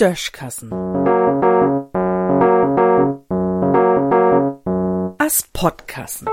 [0.00, 0.72] Döschkassen.
[5.18, 6.26] As Podkassen.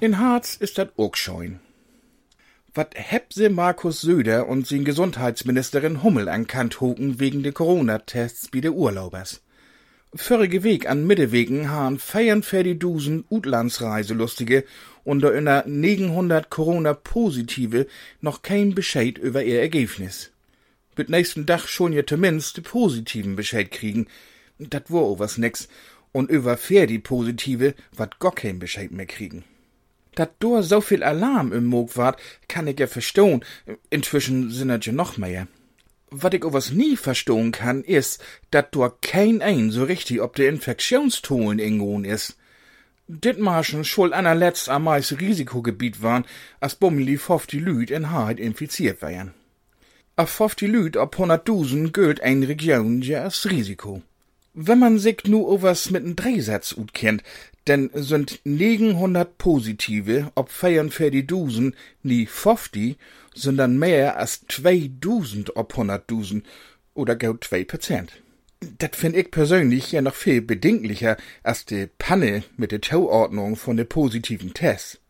[0.00, 1.60] In Harz ist dat ook scheun.
[2.72, 8.48] Wat heb se Markus Söder und sin Gesundheitsministerin Hummel an Kant hoken wegen de Corona-Tests
[8.52, 9.42] wie de Urlaubers?
[10.14, 14.64] Vorige Weg an Mittewegen han feiern für die Dusen Utlandsreiselustige
[15.04, 17.86] unter einer 900 Corona-Positive
[18.20, 20.30] noch kein Bescheid über ihr Ergebnis.
[20.98, 24.06] Mit nächsten Dach schon ja zumindest de positiven Bescheid kriegen.
[24.58, 25.68] Dat war o was nix.
[26.12, 29.44] Und über für die Positive wat gar kein Bescheid mehr kriegen.
[30.14, 33.42] Dat dor so viel Alarm im Moog wart, kann ich ja verstohn.
[33.88, 35.48] Inzwischen sind ja noch mehr.
[36.14, 38.18] Wat ich was nie verstohn kann, is,
[38.50, 42.36] dat dor kein ein so richtig ob de Infektionstolen ingoen is.
[43.06, 46.26] Dit marschen schuld anerletzt am meist Risikogebiet waren,
[46.60, 47.18] as bummeli
[47.50, 49.32] die Lüd in Haarheit infiziert wären.
[50.18, 50.26] A
[50.60, 54.02] die Lüd ob hunderttausend gilt ein Region ja als Risiko.
[54.54, 57.22] Wenn man sich nu overs mit n Drehsatz ut kennt,
[57.66, 62.98] denn sind 900 Positive, ob feiern für die Dusen, nie 50,
[63.34, 66.42] sondern mehr als 2000 ob 100.000
[66.92, 68.12] oder gar 2 Prozent.
[68.78, 73.78] Dat find ich persönlich ja noch viel bedenklicher als die Panne mit der Tauordnung von
[73.78, 75.00] de positiven Tests.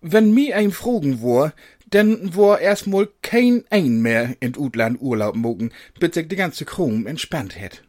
[0.00, 1.52] Wenn mi ein Frogen war,
[1.92, 7.08] denn war erstmal kein ein mehr in Utland Urlaub mogen, bis sich die ganze Krumm
[7.08, 7.82] entspannt hätt.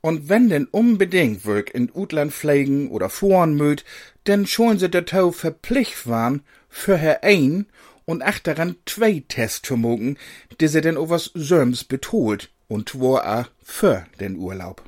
[0.00, 3.84] Und wenn denn unbedingt wirk in Utland pflegen oder fuhren möt,
[4.26, 7.66] denn schon se der Tau verpflicht waren, für her ein
[8.06, 10.16] und achteran zwei Tests zu mogen,
[10.60, 14.82] die se denn overs Söms betolt und wo a für den Urlaub.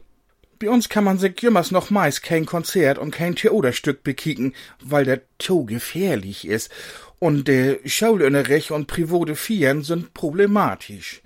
[0.59, 5.05] Bei uns kann man sich jümmers noch meist kein Konzert und kein Theaterstück bekicken, weil
[5.05, 6.71] der to gefährlich ist
[7.19, 11.21] und de Schaulunterricht und private Vieren sind problematisch.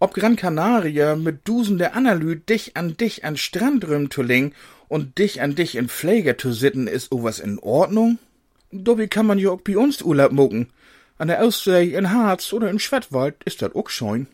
[0.00, 4.52] Ob Gran Canaria mit dusende Analyt dich an dich an Strandrüm zu legen
[4.86, 8.18] und dich an dich in Pfleger zu sitten, ist owas in Ordnung?
[8.70, 10.68] Dobby kann man ja auch bei uns Urlaub mucken.
[11.16, 14.28] An der Ostsee, in Harz oder in Schwattwald ist dat auch scheun.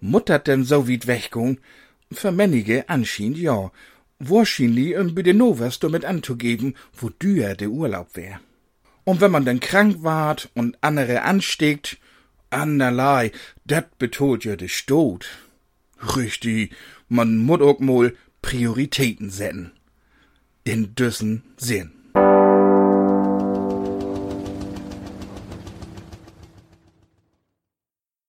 [0.00, 1.58] Muttert denn so weit weggung?
[2.10, 3.70] Für männige anscheinend ja.
[4.18, 8.40] Wahrscheinlich um bei den Novas damit anzugeben, wo dür der Urlaub wär.
[9.04, 11.98] Und wenn man denn krank ward und andere ansteckt,
[12.54, 13.32] Anderlei,
[13.64, 15.26] dat betont ja de Stot.
[16.16, 16.72] Richtig,
[17.08, 19.72] man muss auch mal Prioritäten setzen.
[20.64, 22.03] In düssen Sinn.